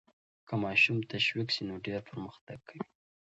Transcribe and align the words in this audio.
که 0.47 0.53
ماشوم 0.63 0.97
تشویق 1.11 1.47
سي 1.55 1.63
نو 1.67 1.75
ډېر 1.85 1.99
پرمختګ 2.09 2.59
کوي. 2.67 2.85